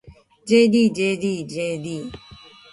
[0.55, 2.05] ｊｄｊｄｊｄ